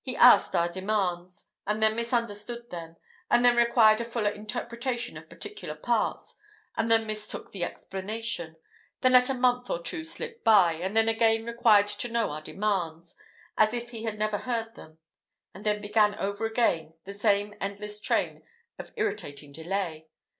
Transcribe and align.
He 0.00 0.14
asked 0.14 0.54
our 0.54 0.68
demands, 0.70 1.48
and 1.66 1.82
then 1.82 1.96
misunderstood 1.96 2.70
them; 2.70 2.94
and 3.28 3.44
then 3.44 3.56
required 3.56 4.00
a 4.00 4.04
fuller 4.04 4.30
interpretation 4.30 5.16
of 5.16 5.28
particular 5.28 5.74
parts; 5.74 6.36
and 6.76 6.88
then 6.88 7.04
mistook 7.04 7.50
the 7.50 7.64
explanation 7.64 8.54
then 9.00 9.10
let 9.10 9.28
a 9.28 9.34
month 9.34 9.68
or 9.70 9.82
two 9.82 10.04
slip 10.04 10.44
by; 10.44 10.74
and 10.74 10.96
then 10.96 11.08
again 11.08 11.44
required 11.44 11.88
to 11.88 12.06
know 12.08 12.30
our 12.30 12.42
demands, 12.42 13.16
as 13.58 13.74
if 13.74 13.90
he 13.90 14.04
had 14.04 14.20
never 14.20 14.38
heard 14.38 14.76
them; 14.76 14.98
and 15.52 15.66
then 15.66 15.80
began 15.80 16.14
over 16.14 16.46
again 16.46 16.94
the 17.02 17.12
same 17.12 17.52
endless 17.60 17.98
train 17.98 18.44
of 18.78 18.92
irritating 18.96 19.50
delay. 19.50 20.06